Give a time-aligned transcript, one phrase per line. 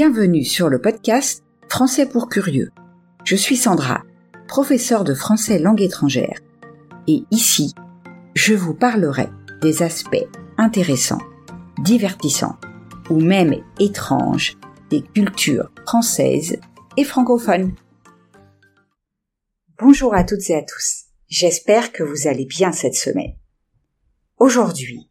[0.00, 2.70] Bienvenue sur le podcast Français pour curieux.
[3.24, 4.04] Je suis Sandra,
[4.46, 6.38] professeure de français langue étrangère.
[7.08, 7.74] Et ici,
[8.36, 9.28] je vous parlerai
[9.60, 11.18] des aspects intéressants,
[11.82, 12.60] divertissants
[13.10, 14.56] ou même étranges
[14.88, 16.60] des cultures françaises
[16.96, 17.74] et francophones.
[19.80, 21.06] Bonjour à toutes et à tous.
[21.26, 23.34] J'espère que vous allez bien cette semaine.
[24.36, 25.10] Aujourd'hui,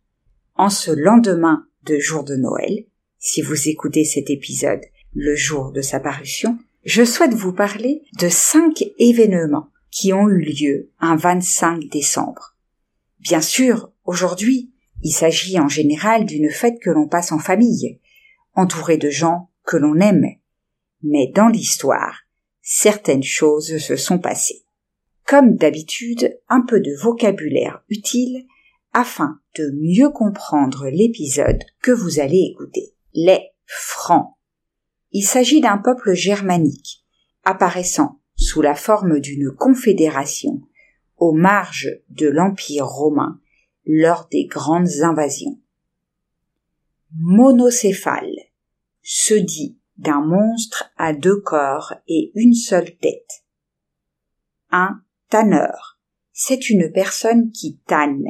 [0.55, 2.85] en ce lendemain de jour de Noël,
[3.20, 4.81] si vous écoutez cet épisode
[5.13, 10.41] le jour de sa parution, je souhaite vous parler de cinq événements qui ont eu
[10.41, 12.55] lieu un 25 décembre.
[13.19, 14.71] Bien sûr, aujourd'hui,
[15.04, 18.00] il s'agit en général d'une fête que l'on passe en famille,
[18.54, 20.27] entouré de gens que l'on aime.
[21.02, 22.21] Mais dans l'histoire,
[22.61, 24.63] certaines choses se sont passées.
[25.25, 28.46] Comme d'habitude, un peu de vocabulaire utile
[28.93, 32.94] afin de mieux comprendre l'épisode que vous allez écouter.
[33.19, 34.38] Les Francs.
[35.11, 37.03] Il s'agit d'un peuple germanique,
[37.45, 40.61] apparaissant sous la forme d'une confédération
[41.17, 43.41] aux marges de l'Empire romain
[43.87, 45.59] lors des grandes invasions.
[47.15, 48.35] Monocéphale
[49.01, 53.45] se dit d'un monstre à deux corps et une seule tête.
[54.69, 55.99] Un tanneur,
[56.33, 58.27] c'est une personne qui tanne,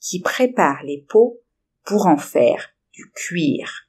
[0.00, 1.42] qui prépare les peaux
[1.84, 3.81] pour en faire du cuir.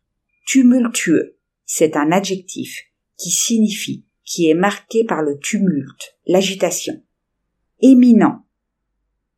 [0.45, 2.83] Tumultueux, c'est un adjectif
[3.17, 7.03] qui signifie qui est marqué par le tumulte, l'agitation.
[7.81, 8.45] Éminent,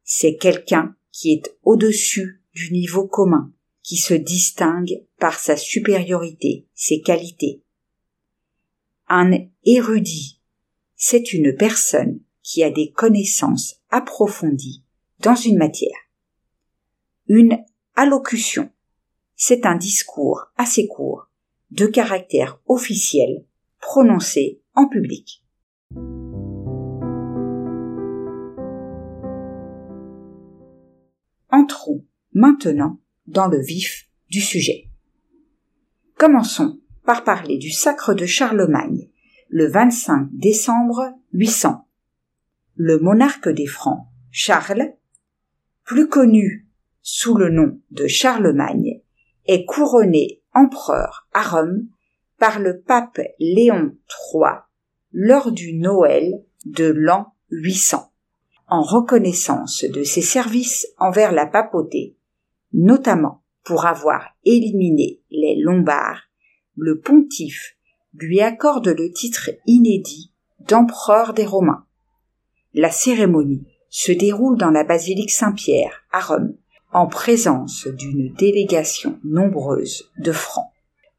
[0.03, 3.51] c'est quelqu'un qui est au-dessus du niveau commun,
[3.83, 7.63] qui se distingue par sa supériorité, ses qualités.
[9.07, 9.31] Un
[9.63, 10.41] érudit,
[10.95, 14.83] c'est une personne qui a des connaissances approfondies
[15.19, 15.97] dans une matière.
[17.27, 17.57] Une
[17.95, 18.71] allocution,
[19.35, 21.29] c'est un discours assez court,
[21.71, 23.45] de caractère officiel,
[23.79, 25.43] prononcé en public.
[31.51, 34.89] Entrons maintenant dans le vif du sujet.
[36.17, 39.09] Commençons par parler du sacre de Charlemagne,
[39.49, 41.87] le 25 décembre 800.
[42.75, 44.93] Le monarque des Francs, Charles,
[45.83, 46.67] plus connu
[47.01, 48.94] sous le nom de Charlemagne,
[49.47, 51.87] est couronné empereur à Rome
[52.37, 54.51] par le pape Léon III
[55.11, 58.11] lors du Noël de l'an 800,
[58.67, 62.17] en reconnaissance de ses services envers la papauté,
[62.73, 66.23] notamment pour avoir éliminé les Lombards,
[66.75, 67.75] le pontife
[68.13, 70.31] lui accorde le titre inédit
[70.67, 71.85] d'empereur des Romains.
[72.73, 76.55] La cérémonie se déroule dans la basilique Saint-Pierre à Rome
[76.95, 80.71] en présence d'une délégation nombreuse de Francs.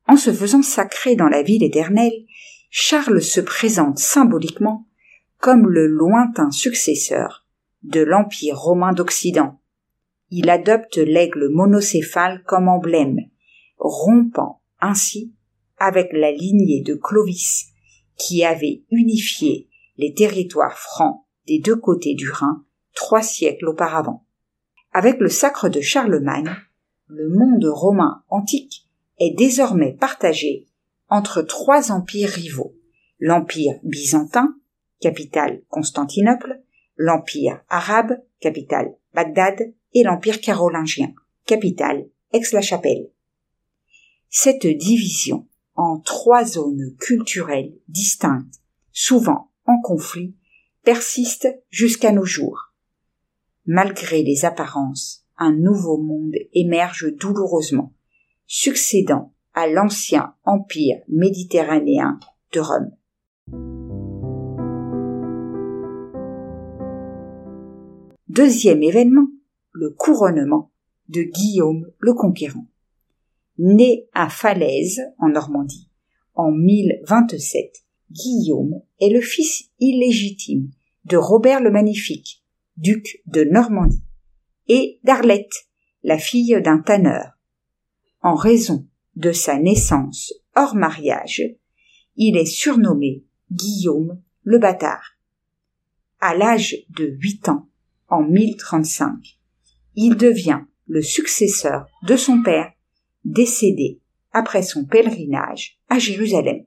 [0.09, 2.25] En se faisant sacrer dans la ville éternelle,
[2.71, 4.89] Charles se présente symboliquement
[5.39, 7.47] comme le lointain successeur
[7.83, 9.61] de l'Empire romain d'Occident.
[10.31, 13.19] Il adopte l'aigle monocéphale comme emblème,
[13.77, 15.35] rompant ainsi
[15.77, 17.67] avec la lignée de Clovis
[18.17, 22.65] qui avait unifié les territoires francs des deux côtés du Rhin
[22.95, 24.26] trois siècles auparavant.
[24.99, 26.57] Avec le sacre de Charlemagne,
[27.09, 30.69] le monde romain antique est désormais partagé
[31.11, 32.75] entre trois empires rivaux.
[33.21, 34.57] L'empire byzantin,
[35.03, 36.63] capitale Constantinople,
[36.97, 41.13] l'empire arabe, capitale Bagdad, et l'empire carolingien,
[41.45, 43.11] capitale Aix-la-Chapelle.
[44.31, 48.63] Cette division en trois zones culturelles distinctes,
[48.93, 50.35] souvent en conflit,
[50.85, 52.66] persiste jusqu'à nos jours.
[53.69, 57.93] Malgré les apparences, un nouveau monde émerge douloureusement,
[58.47, 62.21] succédant à l'ancien empire méditerranéen
[62.53, 62.93] de Rome.
[68.29, 69.27] Deuxième événement,
[69.73, 70.71] le couronnement
[71.09, 72.67] de Guillaume le Conquérant.
[73.59, 75.91] Né à Falaise, en Normandie,
[76.35, 77.83] en 1027,
[78.13, 80.71] Guillaume est le fils illégitime
[81.07, 82.46] de Robert le Magnifique,
[82.77, 84.03] duc de Normandie,
[84.69, 85.69] et d'Arlette,
[86.03, 87.33] la fille d'un tanneur.
[88.21, 91.43] En raison de sa naissance hors mariage,
[92.17, 95.17] il est surnommé Guillaume le bâtard.
[96.21, 97.69] À l'âge de huit ans,
[98.09, 99.39] en 1035,
[99.95, 102.73] il devient le successeur de son père,
[103.25, 104.01] décédé
[104.33, 106.65] après son pèlerinage à Jérusalem.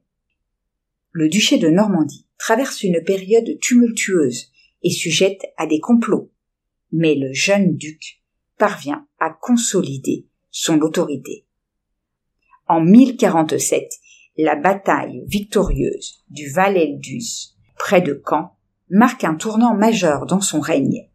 [1.12, 4.51] Le duché de Normandie traverse une période tumultueuse
[4.83, 6.31] et sujette à des complots.
[6.91, 8.21] Mais le jeune duc
[8.57, 11.45] parvient à consolider son autorité.
[12.67, 13.91] En 1047,
[14.37, 18.55] la bataille victorieuse du Val Eldus, près de Caen,
[18.89, 21.09] marque un tournant majeur dans son règne.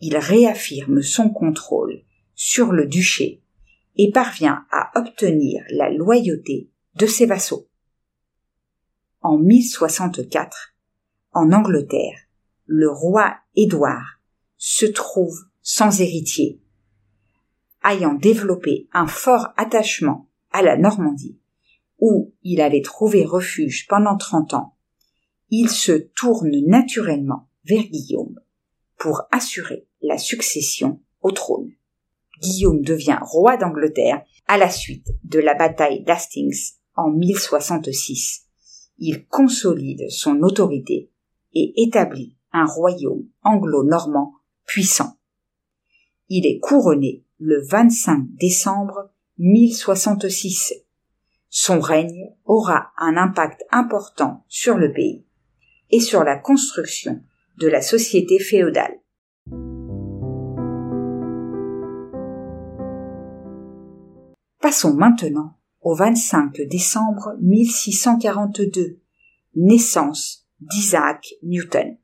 [0.00, 2.02] Il réaffirme son contrôle
[2.34, 3.42] sur le duché
[3.96, 7.68] et parvient à obtenir la loyauté de ses vassaux.
[9.20, 10.74] En 1064,
[11.32, 12.18] en Angleterre,
[12.66, 14.20] le roi Édouard
[14.56, 16.60] se trouve sans héritier.
[17.84, 21.38] Ayant développé un fort attachement à la Normandie,
[21.98, 24.76] où il avait trouvé refuge pendant trente ans,
[25.50, 28.40] il se tourne naturellement vers Guillaume
[28.98, 31.72] pour assurer la succession au trône.
[32.40, 38.46] Guillaume devient roi d'Angleterre à la suite de la bataille d'Hastings en 1066.
[38.98, 41.10] Il consolide son autorité
[41.54, 44.34] et établit un royaume anglo-normand
[44.66, 45.18] puissant.
[46.28, 50.74] Il est couronné le 25 décembre 1066.
[51.48, 55.24] Son règne aura un impact important sur le pays
[55.90, 57.22] et sur la construction
[57.58, 58.98] de la société féodale.
[64.60, 69.00] Passons maintenant au 25 décembre 1642,
[69.56, 71.98] naissance d'Isaac Newton.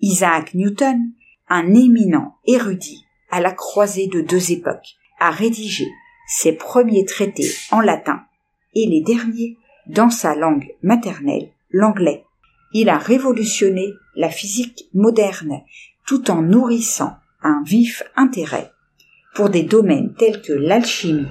[0.00, 1.12] Isaac Newton,
[1.48, 5.86] un éminent érudit à la croisée de deux époques, a rédigé
[6.26, 8.22] ses premiers traités en latin
[8.74, 12.24] et les derniers dans sa langue maternelle, l'anglais.
[12.72, 15.60] Il a révolutionné la physique moderne
[16.06, 18.70] tout en nourrissant un vif intérêt
[19.34, 21.28] pour des domaines tels que l'alchimie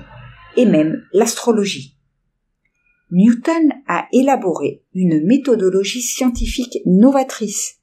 [0.56, 1.96] et même l'astrologie.
[3.12, 7.79] Newton a élaboré une méthodologie scientifique novatrice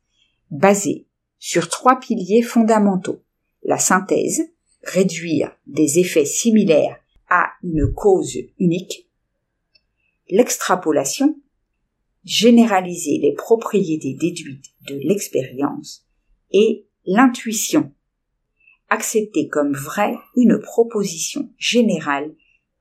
[0.51, 1.07] basée
[1.39, 3.23] sur trois piliers fondamentaux.
[3.63, 4.43] La synthèse,
[4.83, 6.99] réduire des effets similaires
[7.29, 9.09] à une cause unique.
[10.29, 11.37] L'extrapolation,
[12.25, 16.07] généraliser les propriétés déduites de l'expérience.
[16.53, 17.93] Et l'intuition,
[18.89, 22.35] accepter comme vraie une proposition générale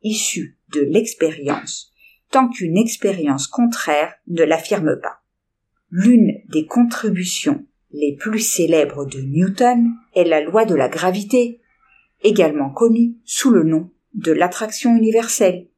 [0.04, 1.92] issue de l'expérience
[2.32, 5.22] tant qu'une expérience contraire ne l'affirme pas.
[5.98, 11.62] L'une des contributions les plus célèbres de Newton est la loi de la gravité,
[12.22, 15.70] également connue sous le nom de l'attraction universelle,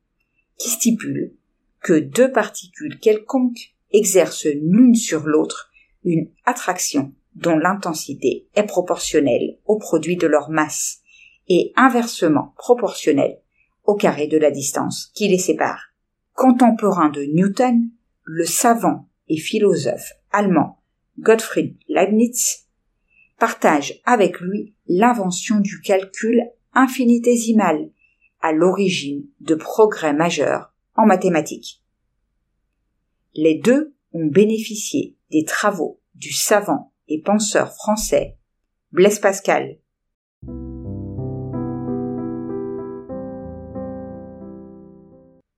[0.57, 1.35] qui stipule
[1.81, 5.69] que deux particules quelconques exercent l'une sur l'autre
[6.03, 11.01] une attraction dont l'intensité est proportionnelle au produit de leur masse
[11.47, 13.37] et inversement proportionnelle
[13.83, 15.91] au carré de la distance qui les sépare.
[16.33, 17.91] Contemporain de Newton,
[18.23, 20.81] le savant et philosophe allemand
[21.19, 22.67] Gottfried Leibniz
[23.39, 26.41] partage avec lui l'invention du calcul
[26.73, 27.89] infinitésimal
[28.41, 31.81] à l'origine de progrès majeurs en mathématiques.
[33.33, 38.37] Les deux ont bénéficié des travaux du savant et penseur français
[38.91, 39.77] Blaise Pascal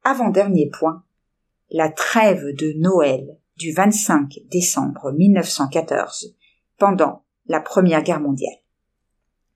[0.03, 1.03] Avant-dernier point,
[1.69, 6.33] la trêve de Noël du 25 décembre 1914
[6.77, 8.55] pendant la Première Guerre mondiale.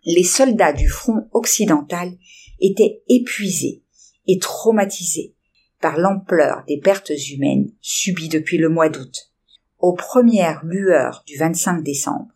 [0.03, 2.11] Les soldats du front occidental
[2.59, 3.81] étaient épuisés
[4.27, 5.35] et traumatisés
[5.79, 9.31] par l'ampleur des pertes humaines subies depuis le mois d'août.
[9.79, 12.33] Aux premières lueurs du 25 décembre,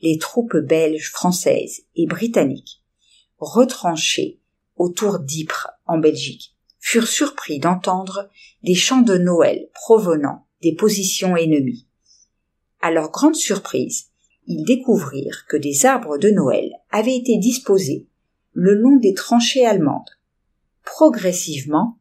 [0.00, 2.82] les troupes belges, françaises et britanniques,
[3.38, 4.40] retranchées
[4.76, 8.30] autour d'Ypres en Belgique, furent surpris d'entendre
[8.62, 11.86] des chants de Noël provenant des positions ennemies.
[12.80, 14.06] À leur grande surprise,
[14.46, 18.06] ils découvrirent que des arbres de Noël avaient été disposés
[18.52, 20.10] le long des tranchées allemandes.
[20.82, 21.98] Progressivement,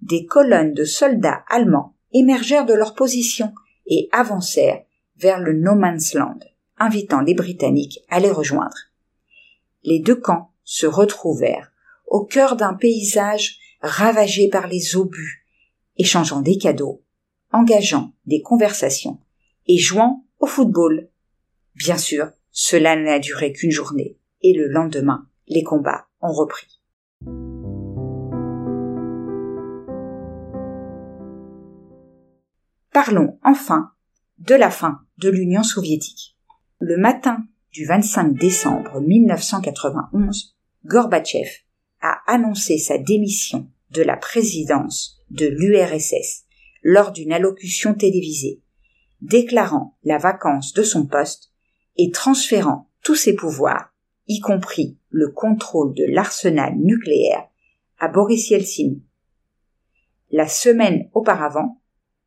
[0.00, 3.52] des colonnes de soldats allemands émergèrent de leur position
[3.86, 4.82] et avancèrent
[5.16, 6.38] vers le No Man's Land,
[6.78, 8.76] invitant les Britanniques à les rejoindre.
[9.82, 11.72] Les deux camps se retrouvèrent
[12.06, 15.46] au cœur d'un paysage ravagés par les obus,
[15.96, 17.02] échangeant des cadeaux,
[17.52, 19.18] engageant des conversations
[19.66, 21.08] et jouant au football.
[21.74, 26.80] Bien sûr, cela n'a duré qu'une journée, et le lendemain, les combats ont repris.
[32.92, 33.92] Parlons enfin
[34.38, 36.36] de la fin de l'Union soviétique.
[36.80, 41.48] Le matin du 25 décembre 1991, Gorbatchev
[42.00, 46.47] a annoncé sa démission de la présidence de l'URSS
[46.82, 48.60] lors d'une allocution télévisée,
[49.20, 51.52] déclarant la vacance de son poste
[51.96, 53.92] et transférant tous ses pouvoirs,
[54.26, 57.48] y compris le contrôle de l'arsenal nucléaire,
[57.98, 58.96] à Boris Yeltsin.
[60.30, 61.80] La semaine auparavant,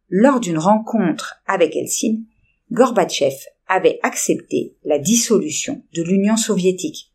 [0.09, 2.25] lors d'une rencontre avec Helsinki,
[2.71, 3.35] Gorbatchev
[3.67, 7.13] avait accepté la dissolution de l'Union soviétique.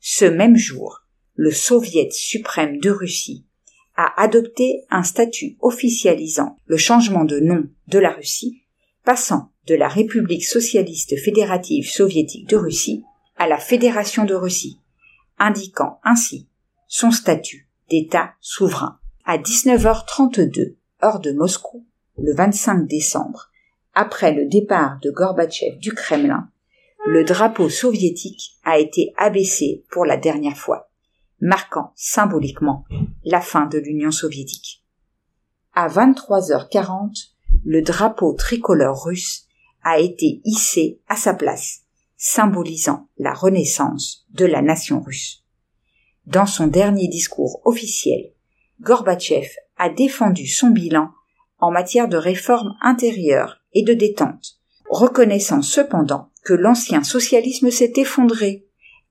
[0.00, 1.02] Ce même jour,
[1.34, 3.45] le Soviet suprême de Russie
[3.96, 8.62] a adopté un statut officialisant le changement de nom de la Russie,
[9.04, 13.02] passant de la République socialiste fédérative soviétique de Russie
[13.36, 14.80] à la Fédération de Russie,
[15.38, 16.48] indiquant ainsi
[16.88, 18.98] son statut d'État souverain.
[19.24, 21.84] À 19h32, heure de Moscou,
[22.18, 23.50] le 25 décembre,
[23.94, 26.48] après le départ de Gorbatchev du Kremlin,
[27.06, 30.90] le drapeau soviétique a été abaissé pour la dernière fois,
[31.40, 32.84] marquant symboliquement
[33.24, 34.84] la fin de l'Union soviétique.
[35.74, 37.30] À 23h40,
[37.64, 39.46] le drapeau tricolore russe
[39.82, 41.82] a été hissé à sa place,
[42.16, 45.44] symbolisant la renaissance de la nation russe.
[46.26, 48.32] Dans son dernier discours officiel,
[48.80, 51.10] Gorbatchev a défendu son bilan
[51.58, 58.66] en matière de réforme intérieure et de détente, reconnaissant cependant que l'ancien socialisme s'est effondré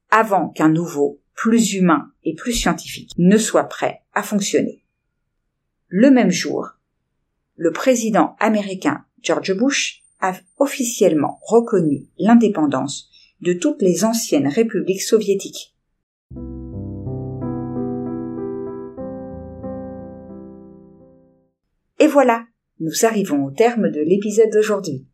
[0.10, 4.84] avant qu'un nouveau, plus humain et plus scientifique ne soit prêt à fonctionner.
[5.88, 6.70] Le même jour,
[7.56, 13.10] le président américain George Bush a officiellement reconnu l'indépendance
[13.42, 15.76] de toutes les anciennes républiques soviétiques.
[22.00, 22.46] Et voilà,
[22.80, 25.08] nous arrivons au terme de l'épisode d'aujourd'hui.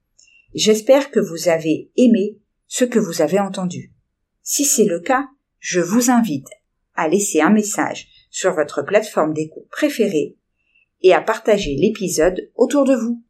[0.53, 2.37] J'espère que vous avez aimé
[2.67, 3.93] ce que vous avez entendu.
[4.43, 5.27] Si c'est le cas,
[5.61, 6.49] je vous invite
[6.95, 10.35] à laisser un message sur votre plateforme d'écoute préférée
[11.01, 13.21] et à partager l'épisode autour de vous.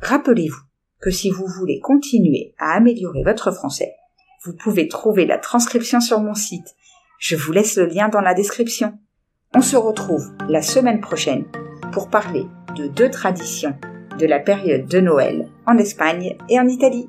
[0.00, 0.60] Rappelez-vous
[1.00, 3.94] que si vous voulez continuer à améliorer votre français,
[4.44, 6.74] vous pouvez trouver la transcription sur mon site.
[7.18, 8.98] Je vous laisse le lien dans la description.
[9.54, 11.44] On se retrouve la semaine prochaine
[11.92, 13.78] pour parler de deux traditions
[14.18, 17.08] de la période de Noël en Espagne et en Italie.